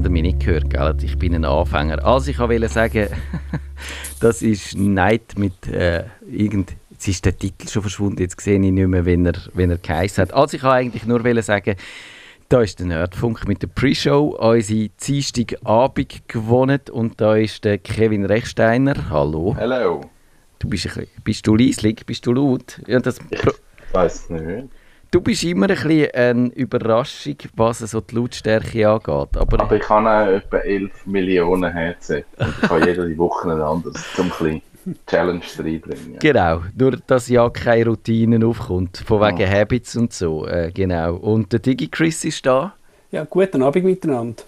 [0.00, 0.96] habt ihr mich nicht gehört, gell?
[1.02, 2.02] ich bin ein Anfänger.
[2.02, 3.08] Also ich wollte sagen,
[4.20, 6.74] das ist Night mit äh, irgend...
[6.90, 9.76] Jetzt ist der Titel schon verschwunden, jetzt sehe ich nicht mehr, wenn er, wenn er
[9.78, 10.32] geheißen hat.
[10.32, 11.76] Also ich wollte eigentlich nur sagen,
[12.48, 18.24] da ist der Nerdfunk mit der Pre-Show, unsere Dienstagabend gewonnen und da ist der Kevin
[18.24, 19.10] Rechsteiner.
[19.10, 19.54] Hallo.
[19.58, 20.02] Hallo.
[20.58, 22.06] Du bist, ein bisschen, bist du leislich?
[22.06, 22.80] Bist du laut?
[22.86, 24.68] Ja, das ich weiß nicht.
[25.12, 29.36] Du bist immer ein bisschen eine Überraschung, was so die Lautstärke angeht.
[29.36, 33.60] Aber, aber ich habe auch etwa 11 Millionen Headset und ich habe jede Woche ein
[33.60, 34.62] anderes, um ein
[35.08, 36.18] Challenge reinbringen.
[36.20, 39.52] Genau, nur dass ja keine Routinen aufkommt, von wegen oh.
[39.52, 40.46] Habits und so.
[40.46, 41.16] Äh, genau.
[41.16, 42.74] Und der DigiChris ist da.
[43.10, 44.44] Ja, guten Abend miteinander.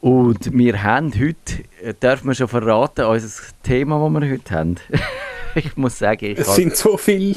[0.00, 4.76] Und wir haben heute, äh, darf man schon verraten, unser Thema, das wir heute haben.
[5.56, 7.34] ich muss sagen, ich Es sind so viele.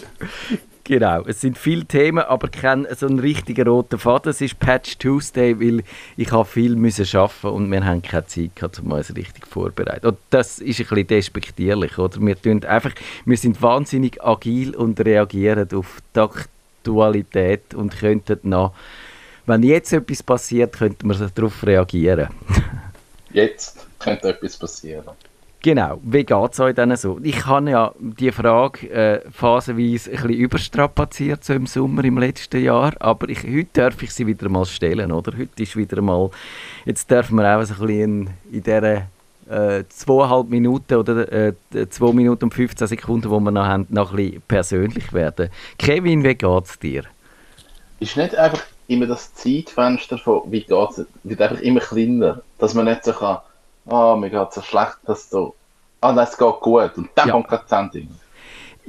[0.88, 4.30] Genau, es sind viele Themen, aber kein so ein richtiger roter Faden.
[4.30, 5.83] Es ist Patch Tuesday, weil
[6.16, 10.08] ich habe viel müssen arbeiten und wir haben keine Zeit gehabt, um uns richtig vorzubereiten.
[10.08, 12.21] Und das ist ein bisschen despektierlich, oder?
[12.21, 12.93] Wir, tun einfach,
[13.25, 18.73] wir sind wahnsinnig agil und reagieren auf die Aktualität und könnten noch,
[19.45, 22.30] wenn jetzt etwas passiert, könnten wir darauf reagieren.
[23.33, 25.03] jetzt könnte etwas passieren.
[25.67, 27.19] Genau, wie geht es euch denn so?
[27.23, 32.63] Ich habe ja die Frage äh, phasenweise ein bisschen überstrapaziert, so im Sommer im letzten
[32.63, 35.37] Jahr, aber ich, heute darf ich sie wieder mal stellen, oder?
[35.37, 36.29] Heute ist wieder mal,
[36.85, 39.07] jetzt dürfen wir auch so ein bisschen in, in dieser
[39.49, 41.53] äh, zweieinhalb Minuten oder äh,
[41.89, 45.49] zwei Minuten und 15 Sekunden, die wir noch haben, noch ein bisschen persönlich werden.
[45.77, 47.03] Kevin, wie geht es dir?
[47.99, 52.73] Ist nicht einfach immer das Zeitfenster von wie geht es, wird einfach immer kleiner, dass
[52.73, 53.39] man nicht so kann
[53.87, 55.53] oh, mir geht so schlecht, dass du,
[56.09, 56.97] ah, nein, es geht gut.
[56.97, 57.33] Und dann ja.
[57.33, 58.17] kommt gerade die Sendung.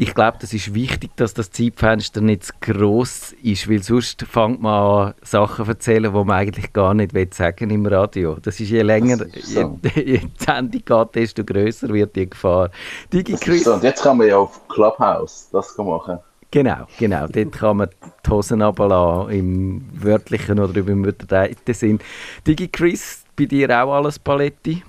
[0.00, 4.62] Ich glaube, das ist wichtig, dass das Zeitfenster nicht zu gross ist, weil sonst fängt
[4.62, 8.36] man an, Sachen zu erzählen, die man eigentlich gar nicht will sagen im Radio.
[8.40, 9.80] Das ist je länger ist so.
[9.82, 12.70] je, je die Sendung geht, desto grösser wird die Gefahr.
[13.12, 13.74] Digi so.
[13.74, 16.20] Und jetzt kann man ja auf Clubhouse das machen.
[16.52, 17.26] Genau, genau.
[17.26, 17.90] Dort kann man
[18.24, 21.98] die Hosen runterlassen, im wörtlichen oder im übertreibenden Sinn.
[22.46, 24.82] Digi Chris, bei dir auch alles Paletti?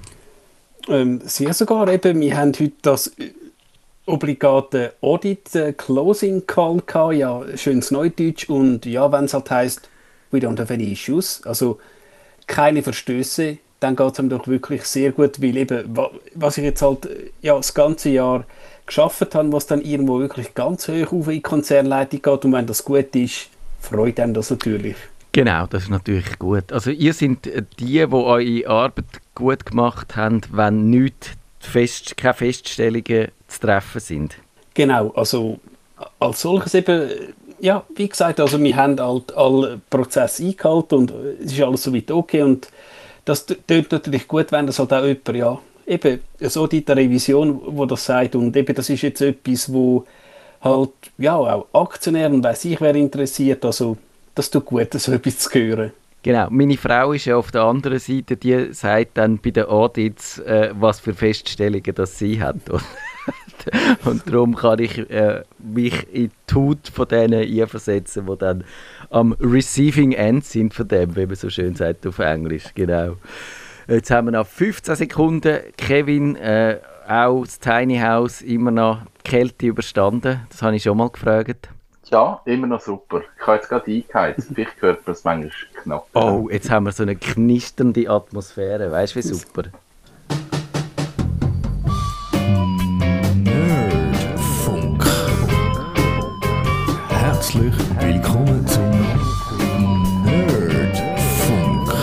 [0.90, 1.88] Ähm, sehr sogar.
[1.88, 3.12] Eben, wir haben heute das
[4.06, 7.14] obligate Audit äh, Closing Call gehabt.
[7.14, 8.50] Ja, schönes Neudeutsch.
[8.50, 9.90] Und ja, wenn es halt heisst,
[10.32, 11.80] we don't have any issues, also
[12.48, 15.98] keine Verstöße, dann geht es ihm doch wirklich sehr gut, weil eben,
[16.36, 17.08] was ich jetzt halt
[17.42, 18.46] ja, das ganze Jahr
[18.86, 22.66] geschafft habe, was dann irgendwo wirklich ganz hoch auf in die Konzernleitung geht und wenn
[22.66, 24.96] das gut ist, freut einem das natürlich.
[25.32, 26.72] Genau, das ist natürlich gut.
[26.72, 29.06] Also ihr seid die, die eure Arbeit
[29.40, 34.36] gut gemacht haben, wenn nicht fest, keine Feststellungen zu treffen sind.
[34.74, 35.60] Genau, also
[36.20, 37.10] als solches eben,
[37.60, 41.14] ja, wie gesagt, also wir haben halt alle Prozesse eingehalten und
[41.44, 42.70] es ist alles soweit okay und
[43.26, 47.86] das tut natürlich gut, wenn das halt auch jemand, ja, eben so die Revision, wo
[47.86, 50.06] das sagt und eben das ist jetzt etwas, wo
[50.62, 53.98] halt, ja, auch Aktionären, weiß ich, wer interessiert, also
[54.36, 55.92] das tut gut, so etwas zu hören.
[56.22, 60.40] Genau, meine Frau ist ja auf der anderen Seite, die sagt dann bei den Audits,
[60.40, 62.57] äh, was für Feststellungen das sie hat.
[64.06, 68.63] Und darum kann ich äh, mich in die Haut von denen einversetzen, die dann
[69.09, 72.66] am Receiving End sind von dem, wie man so schön sagt auf Englisch.
[72.75, 73.16] Genau.
[73.88, 75.59] Jetzt haben wir noch 15 Sekunden.
[75.78, 80.41] Kevin, äh, auch das Tiny House, immer noch Kälte überstanden.
[80.50, 81.69] Das habe ich schon mal gefragt.
[82.12, 83.22] Ja, immer noch super.
[83.40, 84.50] Ich habe jetzt gerade eingeheizt.
[84.56, 85.52] Vielleicht hört man es manchmal
[85.84, 86.08] knapp.
[86.16, 88.91] Oh, jetzt haben wir so eine knisternde Atmosphäre.
[88.91, 89.66] Weißt du, wie super?
[93.35, 95.06] Nerdfunk.
[97.09, 98.90] Herzlich willkommen zum
[100.26, 101.94] Nerdfunk.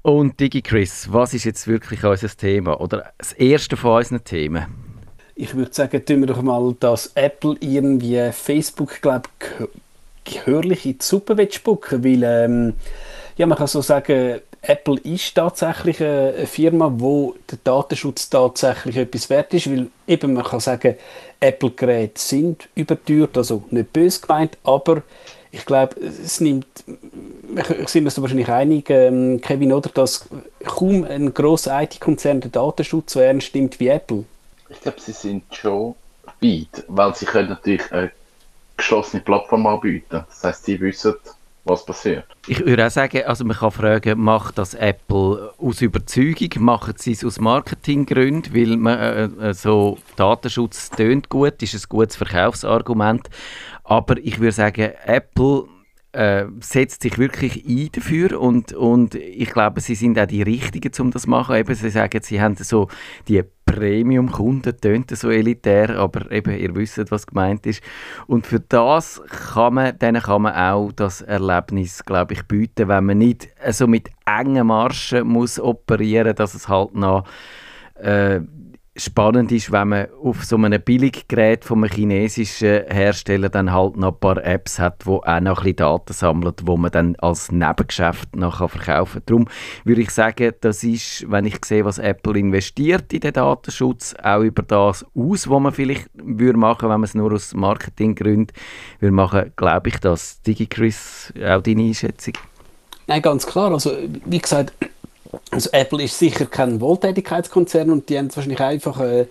[0.00, 2.80] Und Digi Chris, was ist jetzt wirklich unser Thema?
[2.80, 4.83] Oder das erste von unseren Themen?
[5.36, 9.28] Ich würde sagen, tun wir doch mal, dass Apple irgendwie Facebook, glaube
[10.24, 12.74] gehörlich in die Suppe spucken weil ähm,
[13.36, 19.28] ja, man kann so sagen, Apple ist tatsächlich eine Firma, wo der Datenschutz tatsächlich etwas
[19.28, 20.94] wert ist, weil eben man kann sagen,
[21.40, 25.02] Apple-Geräte sind überteuert, also nicht böse gemeint, aber
[25.50, 26.66] ich glaube, es nimmt,
[27.86, 30.26] sind uns wahrscheinlich einig, ähm, Kevin, oder, dass
[30.64, 34.24] kaum ein grosser IT-Konzern den Datenschutz so ernst nimmt wie Apple
[34.68, 35.94] ich glaube, sie sind schon
[36.42, 38.10] weit, weil sie können natürlich eine
[38.76, 40.24] geschlossene Plattform anbieten.
[40.28, 41.14] Das heißt, sie wissen,
[41.64, 42.24] was passiert.
[42.46, 47.12] Ich würde auch sagen, also man kann fragen, macht das Apple aus Überzeugung, machen sie
[47.12, 53.30] es aus Marketinggründen, weil man äh, äh, so Datenschutz tönt gut, ist ein gutes Verkaufsargument.
[53.82, 55.64] Aber ich würde sagen, Apple
[56.14, 60.92] äh, setzt sich wirklich ein dafür und, und ich glaube, sie sind auch die Richtigen,
[61.00, 61.56] um das zu machen.
[61.56, 62.88] Eben, sie sagen, sie haben so
[63.26, 67.82] die Premium-Kunden, tönt so elitär, aber eben, ihr wisst, was gemeint ist.
[68.26, 69.20] Und für das
[69.54, 73.86] kann man, denen kann man auch das Erlebnis, glaube ich, bieten, wenn man nicht so
[73.88, 77.24] mit engen Marschen muss operieren, dass es halt noch
[77.94, 78.40] äh,
[78.96, 84.12] spannend ist, wenn man auf so einem Billiggerät von einem chinesischen Hersteller dann halt noch
[84.12, 87.50] ein paar Apps hat, wo auch noch ein bisschen Daten sammeln, wo man dann als
[87.50, 89.26] Nebengeschäft noch verkaufen kann.
[89.26, 89.48] Darum
[89.84, 94.42] würde ich sagen, das ist, wenn ich sehe, was Apple investiert in den Datenschutz, auch
[94.42, 98.56] über das aus, was man vielleicht würde machen, wenn man es nur aus Marketinggründen
[99.00, 100.40] würde machen, glaube ich das.
[100.42, 102.34] DigiChris, auch deine Einschätzung?
[103.06, 103.72] Nein, ganz klar.
[103.72, 103.92] Also,
[104.24, 104.72] wie gesagt,
[105.50, 109.26] also Apple ist sicher kein Wohltätigkeitskonzern und die haben wahrscheinlich einfach äh,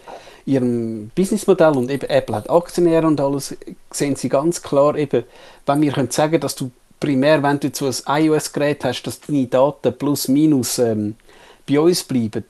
[0.45, 3.55] ihrem Businessmodell und eben Apple hat Aktionäre und alles,
[3.91, 5.23] sehen sie ganz klar eben,
[5.65, 9.47] wenn wir können sagen, dass du primär, wenn du so ein iOS-Gerät hast, dass deine
[9.47, 11.15] Daten plus minus ähm,
[11.67, 12.45] bei uns bleiben.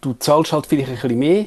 [0.00, 1.46] Du zahlst halt vielleicht ein bisschen mehr,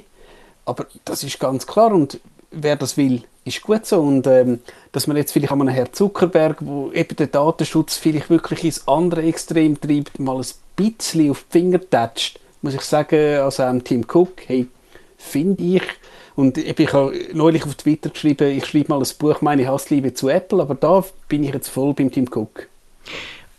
[0.65, 2.19] aber das ist ganz klar und
[2.51, 4.01] wer das will, ist gut so.
[4.01, 4.59] Und ähm,
[4.91, 8.87] dass man jetzt vielleicht an einem Herrn Zuckerberg, wo eben den Datenschutz vielleicht wirklich ins
[8.87, 13.83] andere Extrem treibt, mal ein bisschen auf die Finger tätscht, muss ich sagen, also am
[13.83, 14.67] Tim Cook, hey,
[15.17, 15.83] finde ich,
[16.35, 20.27] und ich habe neulich auf Twitter geschrieben, ich schreibe mal ein Buch «Meine Hassliebe zu
[20.27, 22.67] Apple», aber da bin ich jetzt voll beim Tim Cook.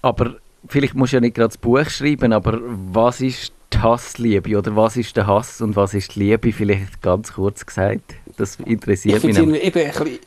[0.02, 0.36] Aber
[0.68, 2.60] vielleicht musst du ja nicht gerade das Buch schreiben, aber
[2.92, 7.00] was ist die Hassliebe oder was ist der Hass und was ist die Liebe, vielleicht
[7.00, 8.14] ganz kurz gesagt?
[8.36, 9.38] Das interessiert ich mich.
[9.38, 10.18] Eben, eben, bisschen,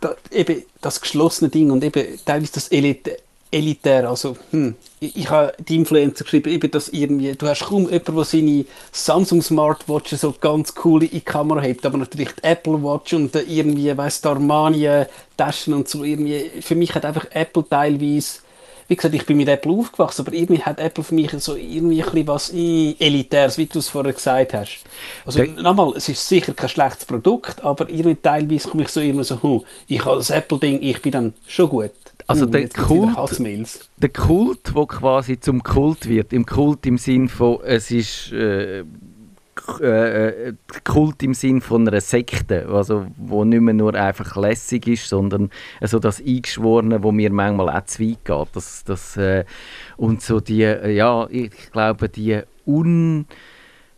[0.00, 3.16] da, eben das geschlossene Ding und eben teilweise das Elite,
[3.54, 4.08] elitär.
[4.08, 8.14] Also, hm, ich, ich habe die Influencer geschrieben, eben, dass irgendwie, du hast kaum jemanden,
[8.16, 12.82] der seine Samsung Smartwatch so ganz cool in die Kamera hebt, aber natürlich die Apple
[12.82, 15.06] Watch und irgendwie, weißt du, Armani äh,
[15.36, 16.50] Taschen und so irgendwie.
[16.60, 18.44] Für mich hat einfach Apple teilweise
[18.88, 22.02] wie gesagt, ich bin mit Apple aufgewachsen, aber irgendwie hat Apple für mich so irgendwie
[22.02, 24.80] ein bisschen was äh, Elitäres, wie du es vorher gesagt hast.
[25.24, 29.24] Also nochmal, es ist sicher kein schlechtes Produkt, aber irgendwie teilweise komme ich so immer
[29.24, 31.92] so, hm, ich habe das Apple-Ding, ich bin dann schon gut.
[32.26, 37.28] Also hm, der Kult, der Kult, der quasi zum Kult wird, im Kult im Sinn
[37.28, 38.84] von, es ist äh,
[39.80, 40.54] äh,
[40.84, 45.50] Kult im Sinn von einer Sekte, also wo nicht mehr nur einfach lässig ist, sondern
[45.80, 48.48] also das Eingeschworene, wo mir manchmal auch zu weit geht.
[48.54, 49.44] Das, das, äh,
[49.96, 53.26] und so die, ja, ich glaube, die un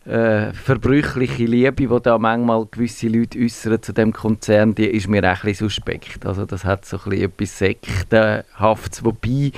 [0.07, 5.23] äh, verbrüchliche Liebe, die da manchmal gewisse Leute äußern zu dem Konzern, die ist mir
[5.25, 6.25] auch ein bisschen suspekt.
[6.25, 9.53] Also das hat so ein etwas Sektenhaftes, wobei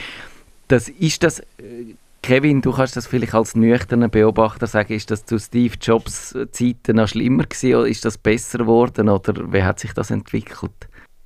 [0.69, 5.25] das ist das äh, Kevin, du kannst das vielleicht als nüchterner Beobachter sagen, ist das
[5.25, 9.79] zu Steve Jobs Zeiten noch schlimmer gewesen oder ist das besser geworden oder wie hat
[9.79, 10.73] sich das entwickelt?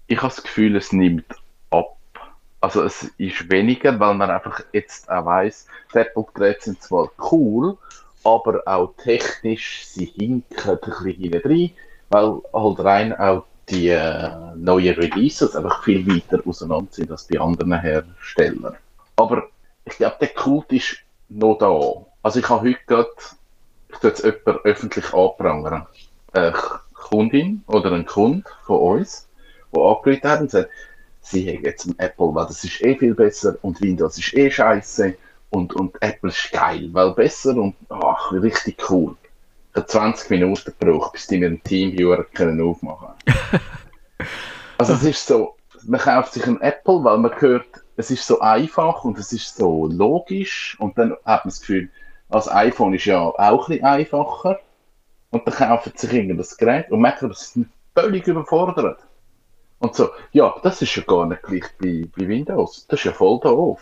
[0.06, 1.24] Ich habe das Gefühl, es nimmt
[1.70, 1.96] ab.
[2.60, 7.76] Also es ist weniger, weil man einfach jetzt auch weiss, die Apple-Geräte sind zwar cool,
[8.24, 11.70] aber auch technisch, sie hinken ein bisschen hinein,
[12.10, 17.40] weil halt rein auch die äh, neuen Releases einfach viel weiter auseinander sind als bei
[17.40, 18.76] anderen Herstellern.
[19.16, 19.44] Aber
[19.84, 20.98] ich glaube, der Kult ist
[21.28, 22.06] noch da.
[22.22, 23.10] Also ich habe heute gerade,
[23.90, 25.86] ich tue jetzt jemanden öffentlich anprangern.
[26.32, 26.54] Eine
[26.94, 29.28] Kundin oder ein Kunde von uns,
[29.74, 30.70] der angerufen hat und sagt,
[31.20, 34.50] sie haben jetzt ein Apple, weil das ist eh viel besser und Windows ist eh
[34.50, 35.14] scheiße
[35.52, 39.16] und, und Apple ist geil, weil besser und ach, richtig cool.
[39.70, 43.08] Ich habe 20 Minuten gebraucht, bis die mir einen Teamviewer können aufmachen
[44.78, 47.66] Also es ist so, man kauft sich ein Apple, weil man hört,
[47.96, 51.90] es ist so einfach und es ist so logisch und dann hat man das Gefühl,
[52.30, 54.58] das iPhone ist ja auch ein bisschen einfacher
[55.30, 58.98] und dann kauft sich irgendein das Gerät und merkt, dass es völlig überfordert.
[59.80, 62.86] Und so, ja, das ist ja gar nicht gleich bei, bei Windows.
[62.88, 63.80] Das ist ja voll doof.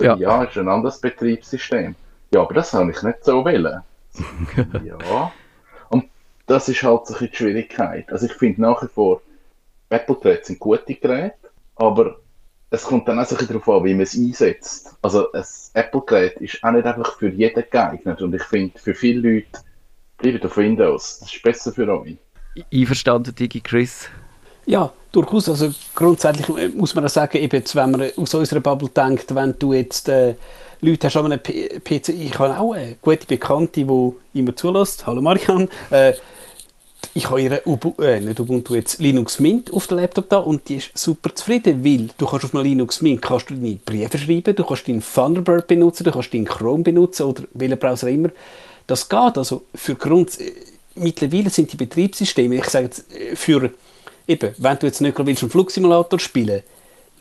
[0.00, 0.16] Ja.
[0.16, 1.94] ja, ist ein anderes Betriebssystem.
[2.32, 3.82] Ja, aber das habe ich nicht so wollen.
[4.84, 5.32] ja.
[5.88, 6.04] Und
[6.46, 8.10] das ist halt so die Schwierigkeit.
[8.12, 9.22] Also ich finde nach wie vor,
[9.88, 12.16] Apple-Geräte sind gute Geräte, aber
[12.70, 14.96] es kommt dann auch so ein darauf an, wie man es einsetzt.
[15.02, 19.28] Also ein Apple-Gerät ist auch nicht einfach für jeden geeignet und ich finde, für viele
[19.28, 19.60] Leute
[20.18, 21.18] bleibt auf Windows.
[21.20, 22.16] Das ist besser für euch.
[22.72, 24.08] Einverstanden, Digi Chris?
[24.66, 25.48] Ja, durchaus.
[25.48, 29.72] Also grundsätzlich muss man sagen, eben jetzt, wenn man aus unserer Bubble denkt, wenn du
[29.72, 30.34] jetzt äh,
[30.80, 35.20] Leute hast an einem PC, ich habe auch eine gute Bekannte, die immer zulässt, hallo
[35.20, 36.14] Marian, äh,
[37.14, 40.68] ich habe ihre Ubuntu, äh, nicht Ubuntu jetzt Linux Mint auf dem Laptop da und
[40.68, 44.18] die ist super zufrieden, weil du kannst auf einem Linux Mint kannst du deine Briefe
[44.18, 48.30] schreiben, du kannst deinen Thunderbird benutzen, du kannst deinen Chrome benutzen oder welchen Browser immer.
[48.86, 49.38] Das geht.
[49.38, 50.52] Also für Grund, äh,
[50.94, 53.70] mittlerweile sind die Betriebssysteme, ich sage jetzt, äh, für
[54.26, 56.62] eben, wenn du jetzt nicht willst, einen Flugsimulator spielen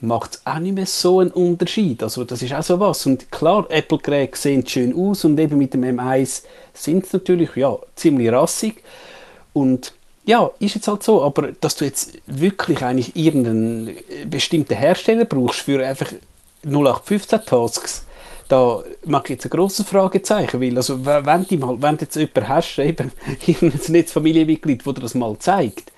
[0.01, 2.01] macht es auch nicht mehr so einen Unterschied.
[2.03, 3.05] Also das ist auch so was.
[3.05, 7.77] Und klar, Apple-Geräte sehen schön aus und eben mit dem M1 sind sie natürlich ja,
[7.95, 8.83] ziemlich rassig.
[9.53, 9.93] Und
[10.25, 13.97] ja, ist jetzt halt so, aber dass du jetzt wirklich eigentlich irgendeinen
[14.29, 16.13] bestimmten Hersteller brauchst für einfach
[16.63, 18.05] 0815 Tasks,
[18.47, 22.47] da mag ich jetzt ein grosses Fragezeichen, weil also wenn, du wenn du jetzt jemanden
[22.47, 23.11] hast, eben
[23.47, 25.91] ein Netzfamilienmitglied, der dir das mal zeigt,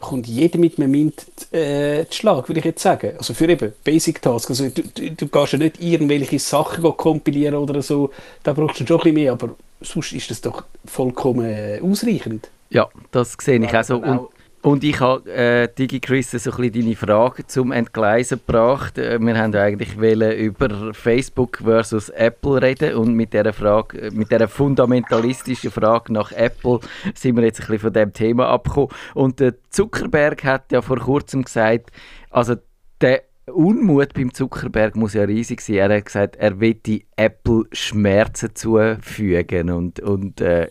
[0.00, 3.14] kommt jeder mit einem Mint äh, zu Schlag, würde ich jetzt sagen.
[3.18, 4.48] Also für eben Basic Tasks.
[4.48, 8.10] Also du, du, du gehst ja nicht irgendwelche Sachen kompilieren oder so,
[8.42, 12.50] da brauchst du schon ein bisschen mehr, aber sonst ist das doch vollkommen äh, ausreichend.
[12.70, 13.96] Ja, das sehe ich auch so.
[13.96, 14.28] Und,
[14.66, 18.98] und ich habe äh, DigiChris so ein bisschen deine Frage zum Entgleisen gebracht.
[18.98, 24.32] Äh, wir haben eigentlich über Facebook versus Apple reden und mit dieser Frage, äh, mit
[24.32, 26.80] dieser fundamentalistischen Frage nach Apple
[27.14, 28.88] sind wir jetzt ein bisschen von dem Thema abgekommen.
[29.14, 31.92] Und der Zuckerberg hat ja vor kurzem gesagt,
[32.30, 32.56] also
[33.00, 35.76] der Unmut beim Zuckerberg muss ja riesig sein.
[35.76, 36.80] Er hat gesagt, er will
[37.14, 40.66] Apple Schmerzen zufügen und, und, äh,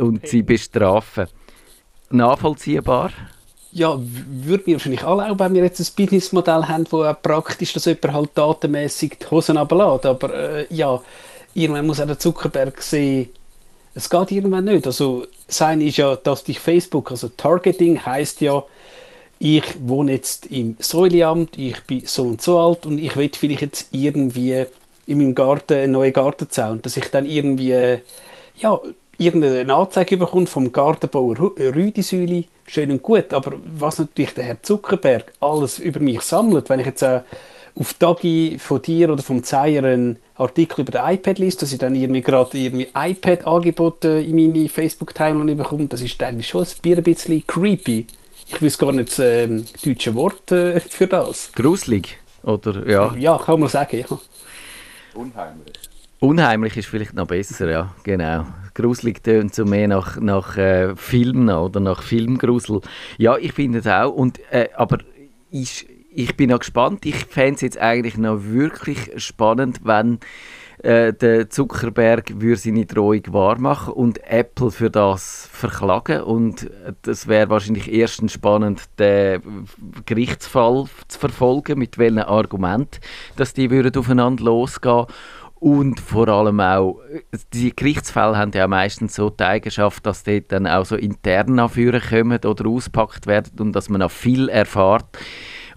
[0.00, 1.28] und sie bestrafen.
[2.10, 3.10] Nachvollziehbar?
[3.72, 7.72] Ja, würde mir wahrscheinlich alle auch, wenn wir jetzt ein Businessmodell haben, wo auch praktisch,
[7.72, 10.06] dass jemand halt datenmässig die Hosen runterlässt.
[10.06, 11.00] Aber äh, ja,
[11.54, 13.30] irgendwann muss auch der Zuckerberg sehen,
[13.94, 14.86] es geht irgendwann nicht.
[14.86, 18.62] Also, sein ist ja, dass dich Facebook, also Targeting heißt ja,
[19.38, 23.62] ich wohne jetzt im Säuliamt, ich bin so und so alt und ich will vielleicht
[23.62, 24.66] jetzt irgendwie
[25.06, 28.00] in meinem Garten einen neuen Gartenzaun, dass ich dann irgendwie
[28.56, 28.80] ja,
[29.20, 35.32] irgendeine Anzeige bekomme vom Gartenbauer Rüdisüli, schön und gut, aber was natürlich der Herr Zuckerberg
[35.40, 37.20] alles über mich sammelt, wenn ich jetzt äh,
[37.74, 41.78] auf Dagi von dir oder vom Zeier einen Artikel über den iPad liest, dass ich
[41.78, 47.46] dann irgendwie gerade irgendwie iPad-Angebote in meine Facebook-Timeline bekomme, das ist eigentlich schon ein bisschen
[47.46, 48.06] creepy
[48.52, 51.52] ich weiß gar nicht das ähm, deutsche Wort äh, für das.
[51.52, 52.86] Gruselig, oder?
[52.88, 53.14] Ja.
[53.16, 54.18] ja, kann man sagen, ja.
[56.20, 56.76] Unheimlich.
[56.76, 58.46] Ist vielleicht noch besser, ja, genau.
[58.74, 62.82] Gruselig tönt so mehr nach, nach äh, Filmen oder nach Filmgrusel.
[63.16, 64.12] Ja, ich finde es auch.
[64.12, 64.98] Und, äh, aber
[65.50, 67.06] ich, ich bin noch gespannt.
[67.06, 70.20] Ich fände es jetzt eigentlich noch wirklich spannend, wenn
[70.82, 76.22] äh, der Zuckerberg würde seine Drohung wahrmachen und Apple für das verklagen.
[76.22, 76.70] Und
[77.02, 79.66] das wäre wahrscheinlich erstens spannend, den
[80.04, 83.00] Gerichtsfall zu verfolgen, mit welchen Argumenten,
[83.36, 85.06] dass die würden aufeinander losgehen
[85.60, 87.00] und vor allem auch,
[87.52, 92.00] die Gerichtsfälle haben ja meistens so die Eigenschaft, dass dort dann auch so intern anführen
[92.00, 95.06] kommen oder auspackt werden und dass man auch viel erfahrt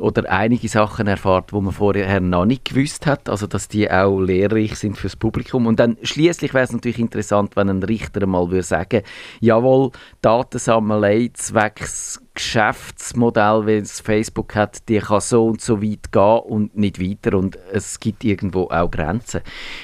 [0.03, 4.19] oder einige Sachen erfahrt, wo man vorher noch nicht gewusst hat, also dass die auch
[4.19, 5.65] lehrreich sind fürs Publikum.
[5.65, 9.03] Und dann schließlich wäre es natürlich interessant, wenn ein Richter mal würde sagen,
[9.39, 9.91] jawohl,
[10.21, 16.75] Datensammelei zwecks Geschäftsmodell, wie es Facebook hat, die kann so und so weit gehen und
[16.75, 19.41] nicht weiter und es gibt irgendwo auch Grenzen.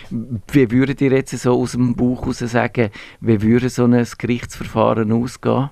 [0.09, 2.89] Wie würdet ihr jetzt so aus dem Buch heraus sagen,
[3.21, 5.69] wie würde so ein Gerichtsverfahren ausgehen?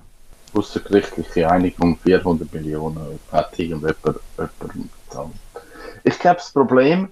[0.54, 3.96] Außergerichtliche Einigung 400 Millionen hat irgendjemand
[4.36, 4.60] jemand
[5.06, 5.30] gezahlt.
[6.04, 7.08] Ich glaube, das Problem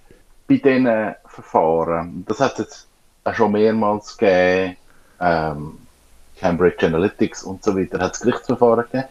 [0.49, 2.87] bei diesen Verfahren, das hat es
[3.25, 4.77] jetzt schon mehrmals gegeben,
[5.21, 5.79] ähm,
[6.39, 9.09] Cambridge Analytics und so weiter, hat es Gerichtsverfahren gegeben.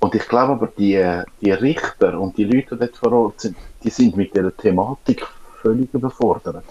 [0.00, 3.90] Und ich glaube aber, die, die Richter und die Leute, dort vor Ort sind, die
[3.90, 5.26] sind mit dieser Thematik
[5.62, 6.64] völlig überfordert.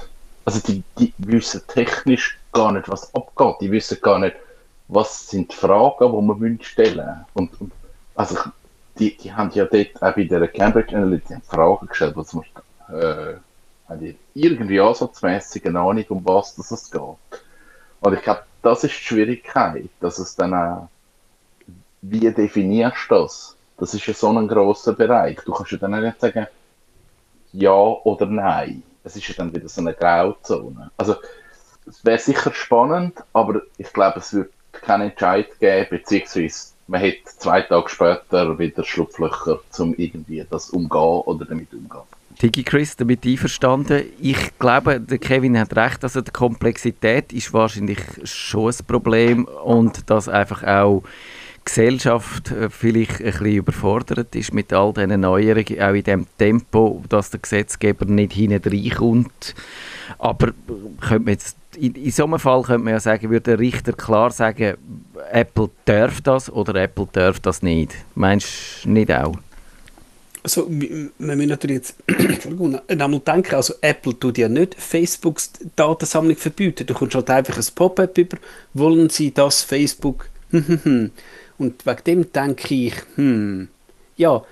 [0.45, 3.55] Also die, die wissen technisch gar nicht, was abgeht.
[3.61, 4.35] Die wissen gar nicht,
[4.87, 7.71] was sind die Fragen, die man stellen und, und
[8.15, 8.37] also
[8.97, 12.45] die, die haben ja dort auch bei der Cambridge Analytica Fragen gestellt, was man
[12.89, 13.35] äh,
[13.89, 17.01] haben die irgendwie ansatzmäßig eine Ahnung, um was das es geht.
[18.01, 20.89] Und ich glaube, das ist die Schwierigkeit, dass es dann auch,
[22.01, 23.55] wie definierst du das?
[23.77, 25.39] Das ist ja so ein grosser Bereich.
[25.45, 26.47] Du kannst ja dann nicht sagen,
[27.51, 28.83] ja oder nein.
[29.03, 30.91] Es ist ja dann wieder so eine Grauzone.
[30.97, 31.15] Also,
[31.87, 34.51] es wäre sicher spannend, aber ich glaube, es wird
[34.81, 41.21] keinen Entscheid geben, beziehungsweise man hat zwei Tage später wieder Schlupflöcher, um irgendwie das umgehen
[41.25, 42.03] oder damit umgehen.
[42.41, 44.03] Digi Chris, damit einverstanden.
[44.19, 50.09] Ich glaube, der Kevin hat recht, also die Komplexität ist wahrscheinlich schon ein Problem und
[50.09, 55.81] dass einfach auch die Gesellschaft äh, vielleicht ein bisschen überfordert ist mit all diesen Neuerungen,
[55.81, 59.55] auch in dem Tempo, dass der Gesetzgeber nicht hinten reinkommt.
[60.19, 60.51] Aber
[60.99, 63.93] könnte man jetzt in, in so einem Fall könnte man ja sagen, würde der Richter
[63.93, 64.75] klar sagen,
[65.31, 67.93] Apple darf das oder Apple darf das nicht.
[68.15, 69.37] Meinst du nicht auch?
[70.43, 71.95] Also, wir müssen natürlich jetzt
[72.87, 76.85] einmal denken, also Apple tut ja nicht Facebooks Datensammlung verbieten.
[76.85, 78.37] Du kommst halt einfach ein Pop-up über,
[78.73, 80.29] wollen sie das Facebook?
[80.51, 83.69] Und wegen dem denke ich, hm,
[84.17, 84.43] ja,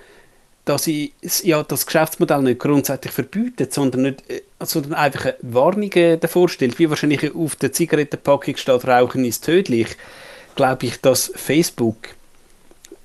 [0.64, 5.92] dass ich ja, das Geschäftsmodell nicht grundsätzlich verbietet, sondern, nicht, äh, sondern einfach eine Warnung
[5.92, 9.88] äh, davor stellt, wie wahrscheinlich auf der Zigarettenpackung steht, Rauchen ist tödlich,
[10.54, 11.96] glaube ich, dass Facebook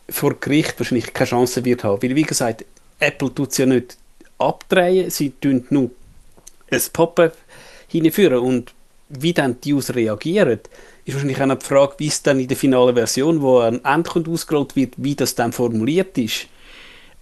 [0.07, 2.01] vor Gericht wahrscheinlich keine Chance wird haben.
[2.01, 2.65] Weil, wie gesagt,
[2.99, 3.97] Apple tut es ja nicht
[4.37, 5.91] abdrehen, sie tun nur
[6.71, 7.35] ein Pop-up
[7.87, 8.73] hinführen und
[9.09, 10.59] wie dann die User reagieren,
[11.03, 14.29] ist wahrscheinlich auch die Frage, wie es dann in der finalen Version, wo ein Endkunde
[14.31, 16.47] ausgerollt wird, wie das dann formuliert ist.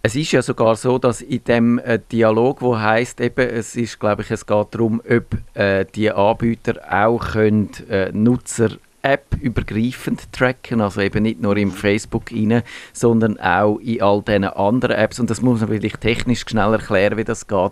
[0.08, 4.00] Es ist ja sogar so, dass in dem äh, Dialog, wo heißt eben, es ist,
[4.00, 8.70] glaube ich, es geht darum, ob äh, die Anbieter auch können, äh, Nutzer
[9.08, 14.96] App-übergreifend tracken, also eben nicht nur im Facebook rein, sondern auch in all diesen anderen
[14.96, 15.20] Apps.
[15.20, 17.72] Und das muss man vielleicht technisch schnell erklären, wie das geht.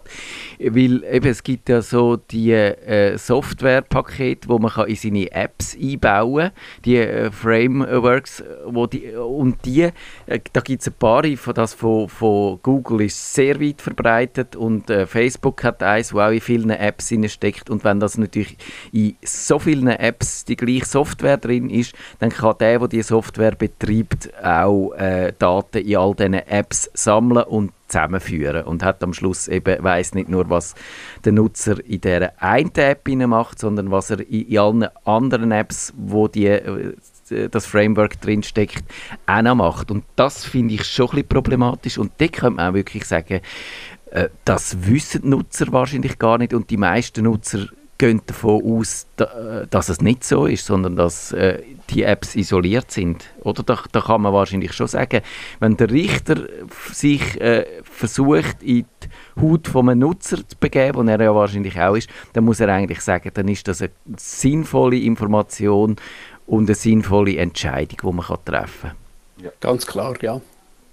[0.59, 5.75] Weil eben, es gibt ja so die äh, Softwarepakete, wo man kann in seine Apps
[5.75, 6.51] einbauen kann,
[6.85, 9.89] die äh, Frameworks, wo die, und die,
[10.27, 14.55] äh, da gibt es ein paar, von das von, von Google ist sehr weit verbreitet
[14.55, 18.57] und äh, Facebook hat eins, wo auch in vielen Apps steckt und wenn das natürlich
[18.91, 23.01] in so vielen Apps die gleiche Software Software drin ist, dann kann der, der die
[23.01, 29.13] Software betreibt, auch äh, Daten in all diesen Apps sammeln und zusammenführen und hat am
[29.13, 30.73] Schluss eben weiß nicht nur was
[31.23, 35.93] der Nutzer in der einen App macht, sondern was er in, in allen anderen Apps,
[35.95, 36.95] wo die äh,
[37.49, 38.83] das Framework drin steckt,
[39.25, 39.89] auch noch macht.
[39.89, 41.97] Und das finde ich schon ein bisschen problematisch.
[41.97, 43.41] Und da könnte man auch wirklich sagen,
[44.11, 47.67] äh, das wissen die Nutzer wahrscheinlich gar nicht und die meisten Nutzer
[47.97, 49.07] gehen davon aus,
[49.69, 53.25] dass es nicht so ist, sondern dass äh, die Apps isoliert sind.
[53.41, 55.21] Oder da, da, kann man wahrscheinlich schon sagen,
[55.59, 56.43] wenn der Richter
[56.91, 61.79] sich äh, versucht, in die Haut von einem Nutzer zu begeben, und er ja wahrscheinlich
[61.79, 65.95] auch ist, dann muss er eigentlich sagen, dann ist das eine sinnvolle Information
[66.47, 69.45] und eine sinnvolle Entscheidung, die man treffen kann.
[69.45, 69.51] Ja.
[69.59, 70.41] Ganz klar, ja.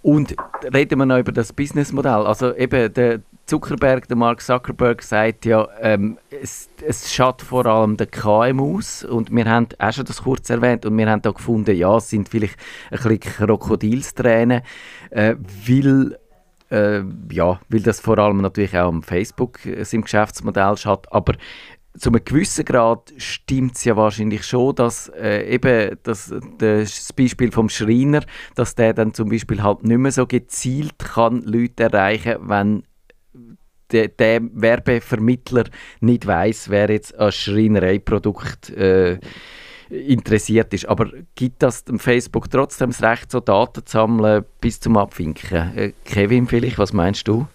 [0.02, 0.34] Und
[0.74, 2.26] reden wir noch über das Businessmodell.
[2.26, 7.96] Also eben der Zuckerberg, der Mark Zuckerberg sagt ja, ähm, es, es schadet vor allem
[7.96, 10.86] den KMUs und wir haben auch schon das kurz erwähnt.
[10.86, 12.56] Und wir haben da gefunden, ja, es sind vielleicht
[12.90, 14.62] ein bisschen Krokodilstränen,
[15.10, 15.34] äh,
[15.66, 16.18] weil
[16.70, 21.34] äh, ja, weil das vor allem natürlich auch am Facebook äh, im Geschäftsmodell schadet, aber
[21.98, 27.52] zu einem gewissen Grad stimmt es ja wahrscheinlich schon, dass äh, eben das, das Beispiel
[27.52, 28.22] vom Schreiner,
[28.54, 32.84] dass der dann zum Beispiel halt nicht mehr so gezielt kann Leute erreichen, wenn
[33.92, 35.64] der, der Werbevermittler
[36.00, 39.18] nicht weiß, wer jetzt an Schreinereiprodukt äh,
[39.90, 40.88] interessiert ist.
[40.88, 45.76] Aber gibt das dem Facebook trotzdem das Recht, so Daten zu sammeln bis zum Abwinken?
[45.76, 47.46] Äh, Kevin, vielleicht, was meinst du?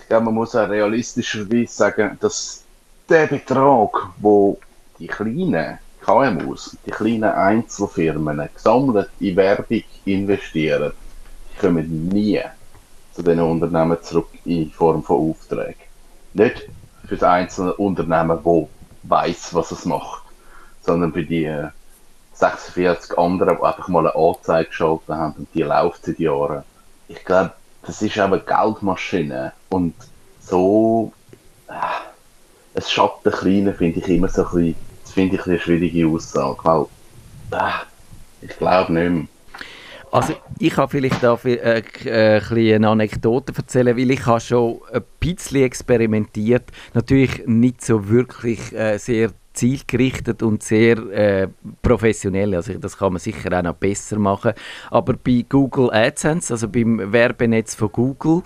[0.00, 2.64] Ich glaube, man muss auch realistischerweise sagen, dass
[3.08, 4.58] der Betrag, wo
[4.98, 10.92] die kleinen KMUs, die kleinen Einzelfirmen gesammelt in Werbung investieren,
[11.60, 12.40] kommen nie
[13.16, 15.80] zu den Unternehmen zurück in Form von Aufträgen.
[16.34, 16.68] Nicht
[17.06, 18.68] für das einzelne Unternehmen, das
[19.10, 20.22] weiß, was es macht,
[20.82, 21.50] sondern für die
[22.34, 26.62] 46 anderen, die einfach mal eine Anzeige geschaltet haben und die läuft seit Jahren.
[27.08, 27.52] Ich glaube,
[27.86, 29.94] das ist eine Geldmaschine und
[30.40, 31.12] so
[31.68, 31.72] äh,
[32.74, 36.06] es schadet den Kleinen, finde ich immer so ein bisschen, das finde ich eine schwierige
[36.06, 36.86] Aussage, weil
[37.52, 37.72] äh,
[38.42, 39.26] ich glaube nicht mehr.
[40.16, 45.02] Also ich kann vielleicht da äh, äh, eine Anekdote erzählen, weil ich habe schon ein
[45.20, 46.72] bisschen experimentiert.
[46.94, 51.48] Natürlich nicht so wirklich äh, sehr zielgerichtet und sehr äh,
[51.82, 52.54] professionell.
[52.54, 54.52] Also das kann man sicher auch noch besser machen.
[54.90, 58.42] Aber bei Google AdSense, also beim Werbenetz von Google,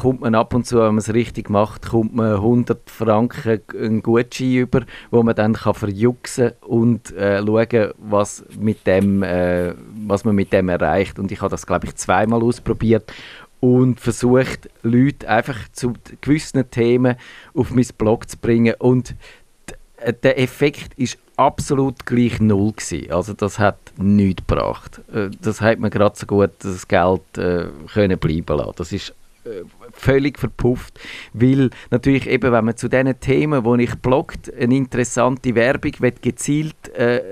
[0.00, 4.02] kommt man ab und zu, wenn man es richtig macht, kommt man 100 Franken einen
[4.02, 9.74] Gutschein über, wo man dann kann verjuxen und äh, schauen, was, mit dem, äh,
[10.06, 11.18] was man mit dem erreicht.
[11.18, 13.12] Und ich habe das, glaube ich, zweimal ausprobiert
[13.60, 17.16] und versucht, Leute einfach zu gewissen Themen
[17.54, 18.74] auf mein Blog zu bringen.
[18.78, 19.14] Und
[20.22, 23.10] der Effekt ist absolut gleich null gewesen.
[23.10, 25.00] Also das hat nichts gebracht.
[25.12, 28.74] Äh, das hat man gerade so gut das Geld äh, können bleiben lassen.
[28.76, 31.00] Das ist äh, völlig verpufft,
[31.32, 36.88] weil natürlich eben, wenn man zu diesen Themen, wo ich bloggt, eine interessante Werbung gezielt
[36.94, 37.22] äh,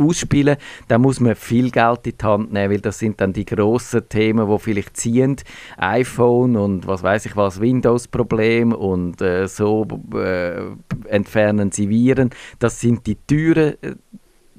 [0.00, 0.56] ausspielen,
[0.88, 4.08] dann muss man viel Geld in die Hand nehmen, weil das sind dann die grossen
[4.08, 5.36] Themen, wo vielleicht ziehen,
[5.76, 10.62] iPhone und was weiß ich was, Windows-Problem und äh, so äh,
[11.08, 12.30] entfernen sie Viren.
[12.58, 13.74] Das sind die teuren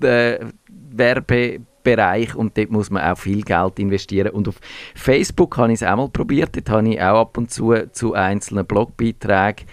[0.02, 0.40] äh,
[0.94, 4.30] Werbe Bereich und dort muss man auch viel Geld investieren.
[4.30, 4.60] Und auf
[4.96, 8.14] Facebook habe ich es auch mal probiert, dort habe ich auch ab und zu zu
[8.14, 9.66] einzelnen Blogbeiträgen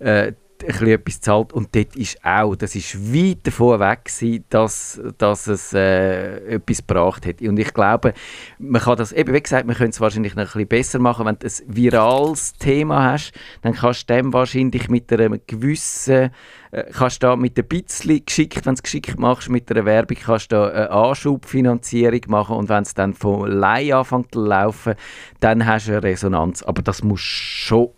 [0.00, 5.46] äh, etwas zahlt und dort ist auch, das ist weit davon weg gewesen, dass, dass
[5.46, 7.40] es äh, etwas gebracht hat.
[7.40, 8.14] Und ich glaube,
[8.58, 11.26] man kann das, eben wie gesagt, man könnte es wahrscheinlich noch ein bisschen besser machen,
[11.26, 16.30] wenn du ein virales Thema hast, dann kannst du dem wahrscheinlich mit einer gewissen
[16.72, 20.16] äh, kannst da mit ein bisschen geschickt, wenn du es geschickt machst, mit einer Werbung,
[20.16, 24.94] kannst du da eine Anschubfinanzierung machen und wenn es dann von Leih anfängt zu laufen,
[25.40, 26.62] dann hast du eine Resonanz.
[26.62, 27.88] Aber das musst du schon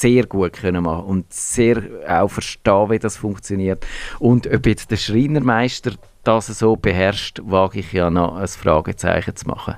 [0.00, 3.86] sehr gut können machen und sehr auch verstehen, wie das funktioniert.
[4.18, 5.92] Und ob jetzt der Schreinermeister
[6.24, 9.76] das so beherrscht, wage ich ja noch ein Fragezeichen zu machen.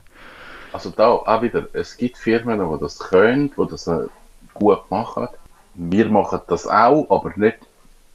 [0.73, 4.07] Also da auch wieder, es gibt Firmen, die das können, die das äh,
[4.55, 5.29] gut machen.
[5.75, 7.59] Wir machen das auch, aber nicht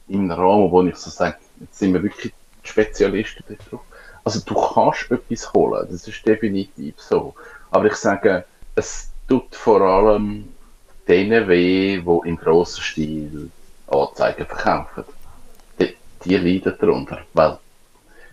[0.08, 3.84] im Rahmen, wo ich so sage, jetzt sind wir wirklich Spezialisten darauf.
[4.24, 7.34] Also du kannst etwas holen, das ist definitiv so.
[7.70, 10.48] Aber ich sage, es tut vor allem
[11.08, 13.50] weh, die im grossen Stil
[13.88, 15.04] Anzeigen verkaufen.
[15.80, 15.94] Die,
[16.24, 17.58] die leiden darunter, weil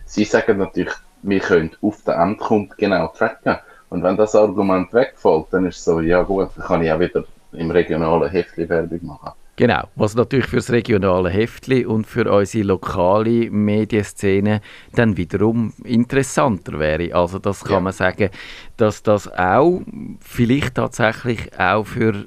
[0.04, 3.56] sie sagen natürlich, wir können auf den Endkunden genau tracken.
[3.88, 7.00] Und wenn das Argument wegfällt, dann ist es so, ja gut, dann kann ich auch
[7.00, 9.32] wieder im regionalen Heftli Werbung machen.
[9.58, 14.60] Genau, was natürlich für das regionale Heftli und für unsere lokale Medienszene
[14.94, 17.14] dann wiederum interessanter wäre.
[17.14, 17.80] Also das kann Ja.
[17.80, 18.28] man sagen,
[18.76, 19.80] dass das auch
[20.20, 22.26] vielleicht tatsächlich auch für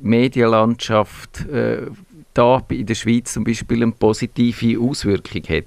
[0.00, 1.86] Medienlandschaft äh,
[2.34, 5.64] da in der Schweiz zum Beispiel eine positive Auswirkung hat.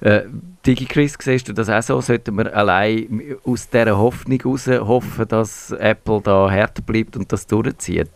[0.00, 0.22] Äh,
[0.66, 2.00] DigiChris, siehst du das auch so?
[2.00, 7.46] Sollten wir allein aus dieser Hoffnung heraus hoffen, dass Apple da hart bleibt und das
[7.46, 8.10] durchzieht?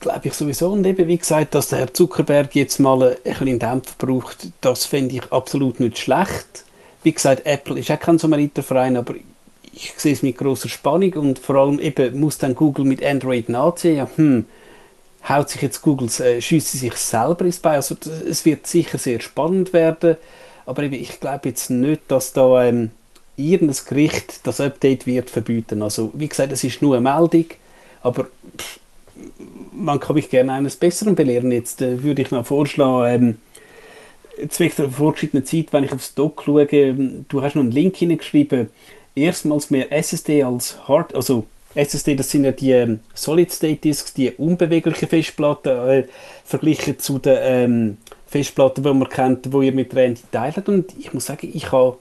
[0.00, 0.72] Glaube ich sowieso.
[0.72, 4.86] Und eben, wie gesagt, dass der Herr Zuckerberg jetzt mal ein bisschen Dämpfer braucht, das
[4.86, 6.64] finde ich absolut nicht schlecht.
[7.02, 9.14] Wie gesagt, Apple ist auch kein Samariterverein, aber
[9.74, 13.48] ich sehe es mit großer Spannung und vor allem eben muss dann Google mit Android
[13.48, 13.96] nachziehen.
[13.96, 14.46] Ja, hm,
[15.28, 17.76] haut sich jetzt Google, äh, schießt sie sich selber ins Bein.
[17.76, 17.96] Also
[18.28, 20.16] es wird sicher sehr spannend werden,
[20.66, 22.90] aber eben, ich glaube jetzt nicht, dass da ähm,
[23.36, 25.82] irgendein Gericht das Update wird verbieten.
[25.82, 27.46] Also wie gesagt, es ist nur eine Meldung,
[28.02, 28.24] aber
[28.56, 28.80] pff,
[29.72, 31.52] man kann mich gerne eines Besseren belehren.
[31.52, 33.38] Jetzt äh, würde ich noch vorschlagen,
[34.38, 37.72] ähm, zwecks der fortgeschrittenen Zeit, wenn ich aufs Doc schaue, ähm, du hast noch einen
[37.72, 38.68] Link hineingeschrieben,
[39.14, 45.08] erstmals mehr SSD als Hard, also SSD, das sind ja die ähm, Solid-State-Disks, die unbeweglichen
[45.08, 46.04] Festplatten, äh,
[46.44, 47.96] verglichen zu den ähm,
[48.26, 50.68] Festplatten, die man kennt, die ihr mit Randy teilt.
[50.68, 51.98] Und ich muss sagen, ich habe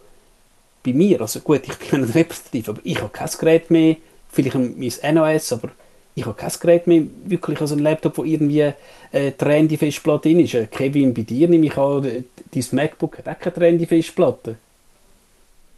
[0.84, 3.95] bei mir, also gut, ich bin repräsentativ, aber ich habe kein Gerät mehr,
[4.30, 5.71] vielleicht mein NOS, aber
[6.13, 8.73] ich habe kein Gerät mehr, wirklich also ein Laptop, wo irgendwie äh,
[9.12, 10.54] die Randy-Festplatte drin ist.
[10.54, 12.23] Äh, Kevin, bei dir nehme ich an, äh,
[12.54, 14.58] dein MacBook hat auch keine Randy-Festplatte.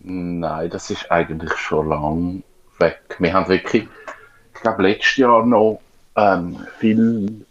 [0.08, 2.44] Nein, das ist eigentlich schon lang
[2.78, 3.16] weg.
[3.18, 3.88] Wir haben wirklich,
[4.54, 5.82] ich glaube, letztes Jahr noch
[6.16, 7.44] ähm, viel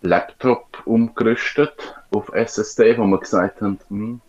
[0.00, 4.20] Laptop umgerüstet auf SSD, wo wir gesagt haben, hm,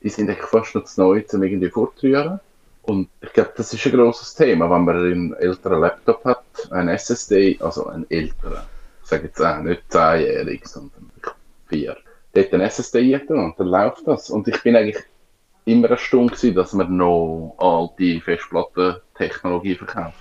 [0.00, 2.38] die sind eigentlich fast noch zu neu, um irgendwie fortrühren.
[2.82, 6.86] Und ich glaube, das ist ein grosses Thema, wenn man einen älteren Laptop hat, ein
[6.86, 8.62] SSD, also einen älteren,
[9.02, 11.10] ich sage jetzt auch nicht 10-jährig, sondern
[11.68, 11.96] vier,
[12.32, 14.30] dort ein SSD rein und dann läuft das.
[14.30, 15.02] Und ich bin eigentlich
[15.64, 20.18] immer erstaunt gewesen, dass man noch alte Festplattentechnologie verkauft.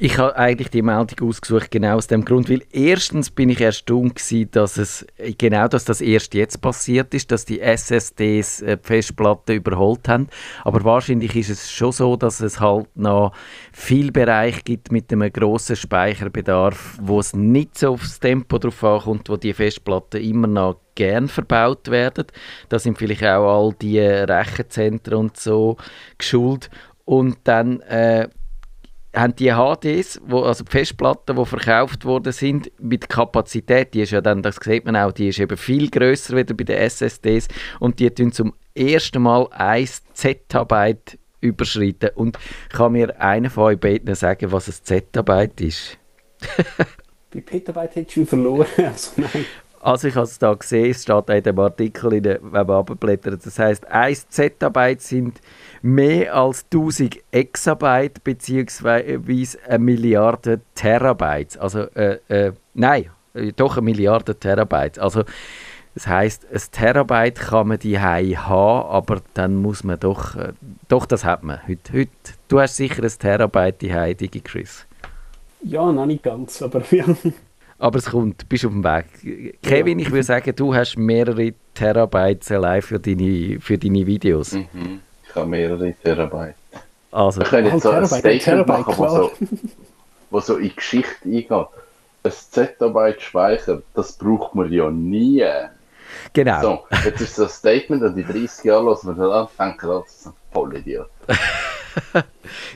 [0.00, 4.14] Ich habe eigentlich die Meldung ausgesucht, genau aus dem Grund, weil erstens bin ich erstaunt
[4.14, 5.04] gewesen, dass es,
[5.38, 10.28] genau, dass das erst jetzt passiert ist, dass die SSDs äh, die Festplatten überholt haben.
[10.62, 13.32] Aber wahrscheinlich ist es schon so, dass es halt noch
[13.72, 19.28] viel Bereich gibt mit einem grossen Speicherbedarf, wo es nicht so aufs Tempo drauf ankommt,
[19.28, 22.26] wo die Festplatten immer noch gern verbaut werden.
[22.68, 25.76] Da sind vielleicht auch all die Rechenzentren und so
[26.18, 26.70] geschult.
[27.04, 28.28] Und dann äh,
[29.14, 34.10] haben die HDs, wo, also die Festplatten, die verkauft worden sind, mit Kapazität, die ist
[34.10, 37.46] ja dann, das sieht man auch, die ist eben viel grösser wieder bei den SSDs
[37.78, 42.10] und die tun zum ersten Mal 1 Zettabyte überschreiten.
[42.16, 42.38] Und
[42.70, 45.96] kann mir einer von euch beiden sagen, was ein Zettabyte ist?
[47.30, 48.66] Bei Petabyte hättest du verloren.
[48.78, 49.44] Also nein.
[49.80, 53.38] Also ich habe es da gesehen, es steht in dem Artikel, in der, wenn.
[53.42, 55.40] Das heisst, 1 Zettabyte sind
[55.82, 61.56] mehr als 1000 Exabyte beziehungsweise eine Milliarde Terabytes.
[61.56, 64.98] Also, äh, äh, nein, äh, doch eine Milliarde Terabytes.
[64.98, 65.24] Also,
[65.94, 70.52] das heisst, ein Terabyte kann man die haben, aber dann muss man doch, äh,
[70.88, 71.92] doch das hat man heute.
[71.92, 72.10] heute.
[72.48, 74.86] Du hast sicher ein Terabyte die Digi Chris.
[75.62, 77.04] Ja, noch nicht ganz, aber ja.
[77.78, 79.60] Aber es kommt, du bist auf dem Weg.
[79.62, 84.52] Kevin, ich würde sagen, du hast mehrere Terabytes allein für deine, für deine Videos.
[84.52, 85.00] Mhm.
[85.28, 86.54] Ich habe mehrere Terabyte.
[87.12, 89.30] Also, Wir können Ah, jetzt so ein Terabyte, Statement Terabyte, machen, wo so,
[90.30, 91.50] wo so in die Geschichte eingeht.
[92.24, 95.44] ein Zettabyte Speicher, das braucht man ja nie.
[96.32, 96.60] Genau.
[96.60, 100.26] So, jetzt ist das Statement und die 30 Jahre los, man dann denken, das ist
[100.26, 101.08] ein Vollidiot.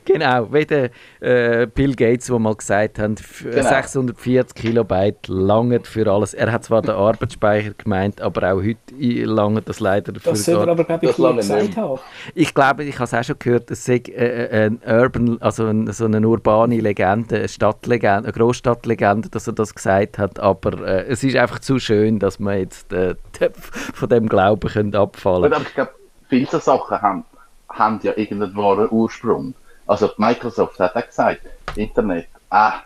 [0.04, 3.66] Genau, wie der äh, Bill Gates, der mal gesagt hat, f- Genau.
[3.68, 6.35] 640 Kilobyte langen für alles.
[6.35, 8.78] Er hat zwar den Arbeitsspeicher gemeint, aber auch heute
[9.24, 11.98] lange das leider für Das soll er gar- aber, glaube ich, Das gesagt haben.
[12.35, 15.64] Ich glaube, ich habe es auch schon gehört, es sei äh, äh, ein Urban, also
[15.66, 20.87] ein, so eine urbane Legende, eine Stadtlegende, eine Großstadtlegende, dass er das gesagt hat, aber
[20.87, 23.14] äh, es ist einfach zu schön, dass man jetzt äh,
[23.94, 25.92] von dem Glauben können abfallen Aber ich glaube,
[26.28, 27.24] viele Sachen haben,
[27.72, 29.54] haben ja irgendeinen wahren Ursprung.
[29.87, 31.40] Also Microsoft hat auch gesagt,
[31.76, 32.80] Internet, ah,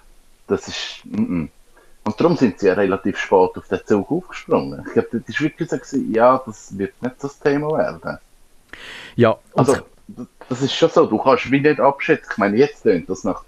[0.46, 1.48] das ist, mm -mm.
[2.06, 4.84] Und darum sind sie ja relativ spät auf den Zug aufgesprungen.
[4.86, 8.18] Ich glaube, das war wirklich so, gewesen, ja, das wird nicht das Thema werden.
[9.16, 9.78] Ja, Also,
[10.48, 12.28] das ist schon so, du kannst wie nicht abschätzen.
[12.30, 13.42] Ich meine, jetzt tönt das nach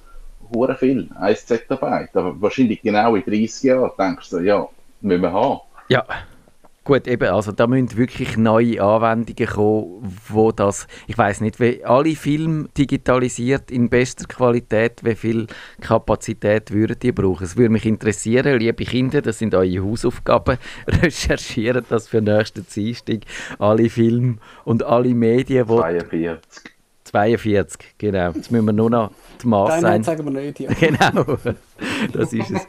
[0.53, 4.69] hure viel, 1 Zettabyte, aber wahrscheinlich genau in 30 Jahren denkst du, ja,
[5.03, 5.61] müssen wir haben.
[5.89, 6.05] Ja,
[6.89, 11.85] gut, eben, also da müssen wirklich neue Anwendungen kommen, wo das, ich weiß nicht, wie
[11.85, 15.47] alle Filme digitalisiert in bester Qualität, wie viel
[15.83, 17.45] Kapazität würden die brauchen?
[17.45, 20.57] Es würde mich interessieren, liebe Kinder, das sind eure Hausaufgaben,
[20.89, 23.19] recherchieren das für nächsten Dienstag,
[23.59, 26.73] alle Filme und alle Medien, die 42.
[27.05, 29.11] 42, genau, jetzt müssen wir nur noch
[29.43, 29.91] die Maß Nein, sein.
[29.91, 30.61] nein, sagen wir nicht.
[30.61, 30.71] Ja.
[30.81, 31.37] Genau,
[32.13, 32.67] das ist es.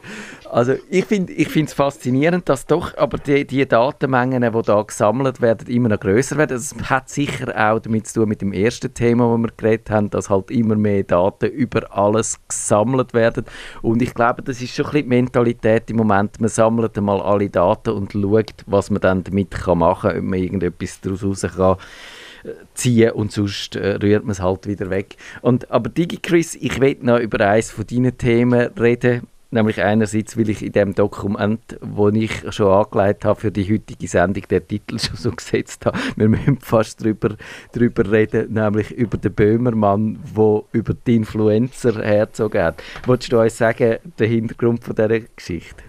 [0.52, 5.68] Also ich finde es faszinierend, dass doch aber die, die Datenmengen, die da gesammelt werden,
[5.68, 6.56] immer noch größer werden.
[6.56, 10.10] Das hat sicher auch damit zu tun mit dem ersten Thema, wo wir geredet haben,
[10.10, 13.44] dass halt immer mehr Daten über alles gesammelt werden.
[13.80, 16.40] Und ich glaube, das ist schon ein bisschen die Mentalität im Moment.
[16.40, 20.38] Man sammelt einmal alle Daten und schaut, was man dann damit machen kann, ob man
[20.40, 21.76] irgendetwas daraus raus kann
[22.72, 25.16] ziehen und sonst äh, rührt man es halt wieder weg.
[25.42, 30.48] Und, aber DigiChris, ich will noch über eines von deinen Themen reden, nämlich einerseits, weil
[30.48, 34.98] ich in dem Dokument, wo ich schon angelegt habe für die heutige Sendung, den Titel
[34.98, 37.36] schon so gesetzt habe, wir müssen fast drüber,
[37.72, 42.82] drüber reden, nämlich über den Böhmermann, der über die Influencer hergezogen hat.
[43.06, 45.82] Wolltest du uns sagen, den Hintergrund von dieser Geschichte?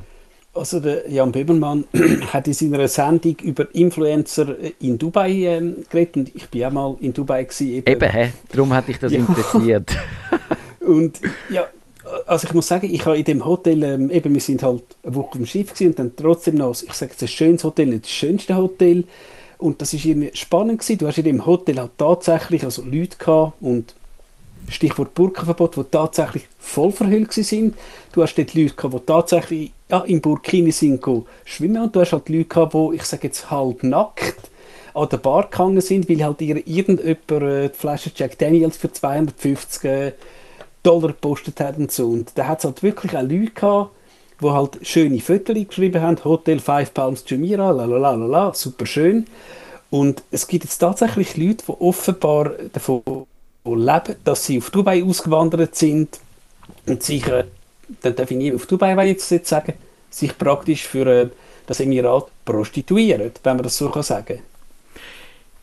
[0.54, 1.86] Also der Jan Böhmermann
[2.34, 6.98] hat in seiner Sendung über Influencer in Dubai ähm, geredet und ich bin auch mal
[7.00, 7.88] in Dubai gewesen, eben.
[7.90, 8.34] Eben, hä?
[8.52, 9.20] darum hat dich das Ja.
[9.20, 9.92] interessiert.
[10.82, 11.68] Und ja,
[12.26, 15.16] also ich muss sagen, ich habe in dem Hotel, ähm, eben wir sind halt eine
[15.16, 18.06] Woche im Schiff gewesen und dann trotzdem noch, ich sage jetzt ein schönes Hotel, nicht
[18.06, 19.04] das schönste Hotel
[19.58, 20.98] und das ist irgendwie spannend gewesen.
[20.98, 23.94] Du hast in dem Hotel halt tatsächlich also Leute gehabt und
[24.70, 27.76] Stichwort Burkenverbot, die tatsächlich voll verhüllt sind.
[28.14, 31.04] Du hast dort Leute gehabt, die tatsächlich ja, im Burkini sind
[31.46, 34.50] schwimmen und du hast halt Leute gehabt, die, ich sage jetzt halb nackt
[34.94, 38.92] an der Bar gehangen sind, weil halt ihr irgendjemand äh, die Flasche Jack Daniels für
[38.92, 40.12] 250 äh,
[40.84, 42.08] Dollar gepostet hat und so.
[42.08, 43.92] Und da hat es halt wirklich auch Leute gehabt,
[44.42, 48.54] die halt schöne Fotos geschrieben haben, Hotel Five Palms Jumeirah, la la la la la,
[48.54, 49.26] super schön.
[49.90, 53.02] Und es gibt jetzt tatsächlich Leute, die offenbar davon
[53.66, 56.20] leben, dass sie auf Dubai ausgewandert sind
[56.88, 57.44] und sich, äh,
[58.02, 59.74] dann darf ich nie auf Dubai jetzt sagen,
[60.10, 61.30] sich praktisch für äh,
[61.68, 64.40] das Emirat prostituieren, wenn man das so kann sagen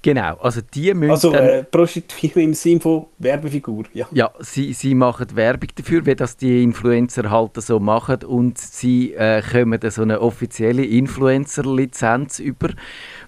[0.01, 4.07] Genau, also die müssen Also äh, prostituieren im Sinne von Werbefigur, ja.
[4.13, 9.15] Ja, sie, sie machen Werbung dafür, wie das die Influencer halt so machen und sie
[9.15, 12.69] äh, kommen dann so eine offizielle Influencer-Lizenz über,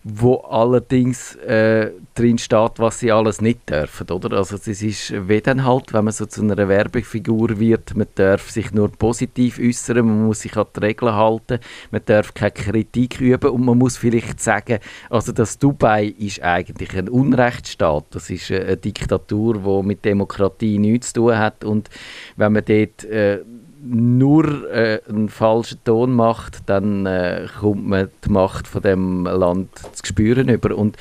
[0.03, 4.39] wo allerdings äh, drin steht, was sie alles nicht dürfen, oder?
[4.39, 8.51] Also es ist wie dann halt, wenn man so zu einer Werbefigur wird, man darf
[8.51, 11.59] sich nur positiv äußern, man muss sich an die Regeln halten,
[11.91, 14.79] man darf keine Kritik üben und man muss vielleicht sagen,
[15.11, 21.13] also das Dubai ist eigentlich ein Unrechtsstaat, das ist eine Diktatur, die mit Demokratie nichts
[21.13, 21.91] zu tun hat und
[22.37, 23.41] wenn man dort äh,
[23.83, 29.71] nur äh, einen falschen Ton macht, dann äh, kommt man die Macht von dem Land
[29.93, 30.97] zu spüren über und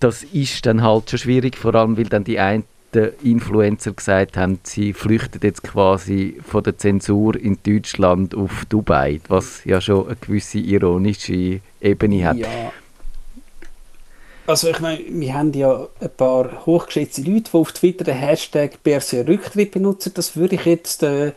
[0.00, 2.64] das ist dann halt schon schwierig, vor allem weil dann die einen
[3.22, 9.64] Influencer gesagt haben, sie flüchten jetzt quasi von der Zensur in Deutschland auf Dubai, was
[9.64, 12.36] ja schon eine gewisse ironische Ebene hat.
[12.38, 12.72] Ja.
[14.46, 18.82] Also ich meine, wir haben ja ein paar hochgeschätzte Leute, die auf Twitter den Hashtag
[18.82, 20.12] Berse Rücktritt benutzen.
[20.14, 21.32] Das würde ich jetzt äh,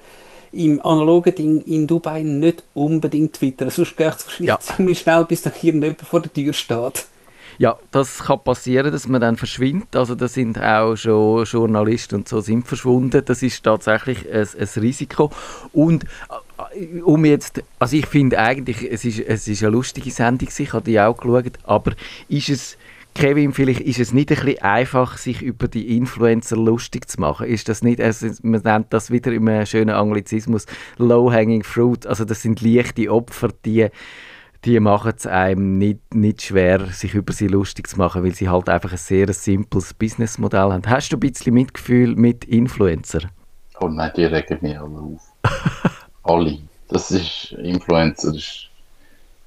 [0.52, 3.70] im analogen Ding in Dubai nicht unbedingt twittern.
[3.70, 4.60] Sonst geht es wahrscheinlich Ja.
[4.76, 7.06] ziemlich schnell, bis dann irgendjemand vor der Tür steht.
[7.60, 9.94] Ja, das kann passieren, dass man dann verschwindet.
[9.94, 13.22] Also da sind auch schon Journalisten und so sind verschwunden.
[13.26, 15.30] Das ist tatsächlich ein, ein Risiko.
[15.74, 20.48] Und äh, um jetzt, also ich finde eigentlich, es ist, es ist eine lustige Sendung,
[20.58, 21.92] ich habe die auch geschaut, aber
[22.30, 22.78] ist es
[23.16, 27.48] Kevin, vielleicht ist es nicht ein bisschen einfach, sich über die Influencer lustig zu machen.
[27.48, 30.66] Ist das nicht, also man nennt das wieder im schönen Anglizismus
[30.98, 32.08] Low-Hanging Fruit.
[32.08, 33.90] Also das sind leichte Opfer, die,
[34.64, 38.48] die machen es einem nicht, nicht schwer, sich über sie lustig zu machen, weil sie
[38.48, 40.88] halt einfach ein sehr simples Businessmodell haben.
[40.88, 43.22] Hast du ein bisschen Mitgefühl mit Influencer?
[43.82, 45.22] Oh nein, die regen mich alle auf.
[46.24, 46.60] alle.
[46.90, 48.34] Das ist Influencer.
[48.34, 48.70] Ist...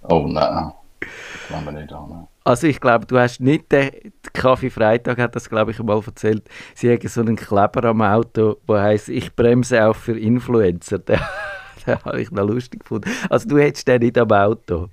[0.02, 0.72] Oh nein.
[1.00, 2.26] Das wollen wir nicht an.
[2.44, 6.48] Also ich glaube, du hast nicht den Kaffee Freitag hat das glaube ich mal erzählt.
[6.74, 10.98] Sie haben so einen Kleber am Auto, wo heißt ich bremse auch für Influencer.
[11.06, 11.20] Den,
[11.86, 13.10] den habe ich noch lustig gefunden.
[13.28, 14.88] Also du hättest den nicht am Auto.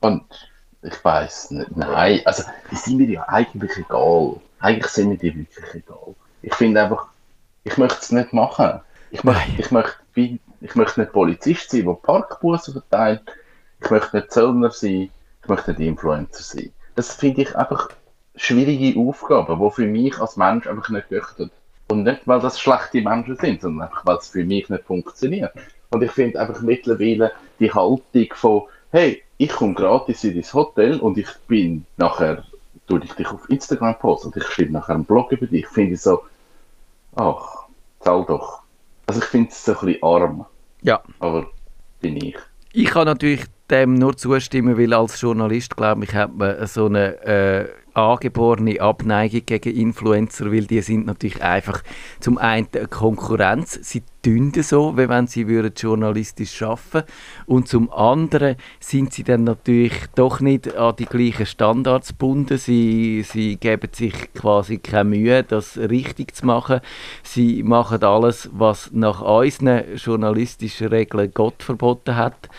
[0.00, 0.24] Und
[0.82, 4.36] ich weiß nicht, nein, also die sind mir ja eigentlich egal.
[4.60, 6.14] Eigentlich sind mir die wirklich egal.
[6.40, 7.08] Ich finde einfach,
[7.64, 8.80] ich möchte es nicht machen.
[9.10, 13.22] Ich möchte, ich möchte, ich möchte nicht Polizist sein, der Parkbussen verteilt.
[13.82, 15.10] Ich möchte nicht Zöllner sein
[15.46, 16.72] ich möchte nicht Influencer sein.
[16.96, 17.88] Das finde ich einfach
[18.34, 21.50] schwierige Aufgaben, die für mich als Mensch einfach nicht möchten.
[21.88, 25.52] Und nicht, weil das schlechte Menschen sind, sondern einfach, weil es für mich nicht funktioniert.
[25.90, 27.30] Und ich finde einfach mittlerweile
[27.60, 32.44] die Haltung von, hey, ich komme gratis in dein Hotel und ich bin nachher,
[32.88, 35.94] tue ich dich auf Instagram posten und ich schreibe nachher einen Blog über dich, finde
[35.94, 36.24] ich so,
[37.14, 37.66] ach,
[38.00, 38.62] zahl doch.
[39.06, 40.46] Also ich finde es so ein bisschen arm.
[40.82, 41.00] Ja.
[41.20, 41.46] Aber
[42.00, 42.36] bin ich.
[42.72, 47.22] Ich kann natürlich dem nur zustimmen, weil als Journalist, glaube ich, hat man so eine
[47.22, 51.82] äh, angeborene Abneigung gegen Influencer, weil die sind natürlich einfach
[52.20, 57.08] zum einen eine Konkurrenz, sie tun so, wie wenn sie würden journalistisch arbeiten.
[57.46, 63.24] Und zum anderen sind sie dann natürlich doch nicht an die gleichen Standards gebunden, sie,
[63.26, 66.80] sie geben sich quasi keine Mühe, das richtig zu machen,
[67.22, 72.50] sie machen alles, was nach unseren journalistischen Regeln Gott verboten hat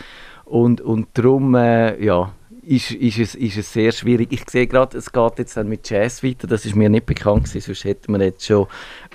[0.48, 2.32] und, und darum, äh, ja,
[2.62, 4.28] ist, ist, es, ist es sehr schwierig.
[4.30, 7.44] Ich sehe gerade, es geht jetzt dann mit Jazz weiter, das ist mir nicht bekannt
[7.44, 8.66] gewesen, sonst hätten wir jetzt schon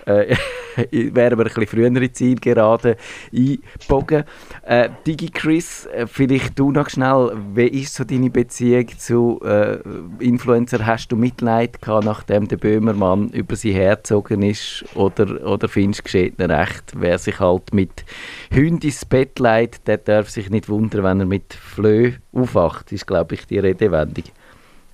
[0.05, 0.35] äh,
[0.91, 2.97] wären wir ein bisschen früher in Zielgerade
[3.31, 4.23] eingebogen.
[4.63, 9.77] Äh, Digi Chris, äh, vielleicht du noch schnell, wie ist so deine Beziehung zu äh,
[10.19, 10.85] Influencer?
[10.85, 14.85] Hast du Mitleid gehabt, nachdem der Böhmermann über sie hergezogen ist?
[14.95, 16.93] Oder, oder findest du geschieht recht?
[16.95, 18.05] Wer sich halt mit
[18.53, 23.07] Hunden ins Bett leitet, der darf sich nicht wundern, wenn er mit Flö aufwacht, ist
[23.07, 24.25] glaube ich die Redewendung.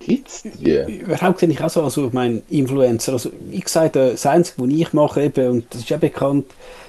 [0.00, 1.00] Gibt's die?
[1.00, 4.92] Überhaupt sehe ich auch so, also ich Influencer, also wie gesagt, das Einzige, was ich
[4.94, 6.46] mache, eben, und das ist ja bekannt,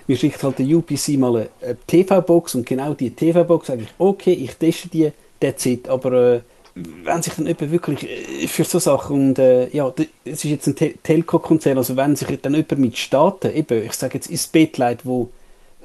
[0.07, 4.31] mir schickt halt der UPC mal eine, TV-Box und genau die TV-Box sage ich, okay,
[4.33, 6.41] ich teste die, that's it, aber äh,
[6.75, 9.93] wenn sich dann jemand wirklich äh, für so Sachen und äh, ja,
[10.23, 13.93] es ist jetzt ein Te Telco-Konzern, also wenn sich dann jemand mit Staaten, eben, ich
[13.93, 15.29] sage jetzt ins Bett leitet, wo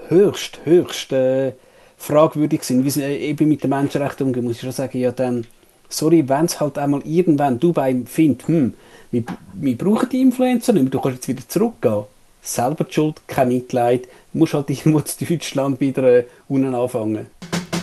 [0.08, 1.52] höchst, höchst äh,
[1.96, 5.10] fragwürdig sind, wie sie äh, eben mit den Menschenrechten umgehen, muss ich schon sagen, ja
[5.10, 5.44] dann
[5.88, 8.74] sorry, wenn es halt einmal irgendwann Dubai findet, hm,
[9.10, 12.04] wir, wir brauchen die Influencer nicht mehr, du kannst jetzt wieder zurückgehen.
[12.42, 17.26] Selber die Schuld, kein Mitleid, du musst halt irgendwo in Deutschland wieder äh, unten anfangen.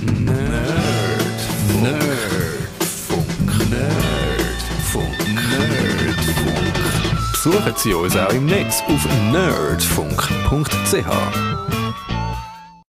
[0.01, 0.33] Nerd,
[1.81, 3.25] Nerdfunk,
[3.69, 6.13] Nerdfunk, Nerdfunk.
[7.31, 11.07] Besuchen Sie uns auch im Netz auf nerdfunk.ch.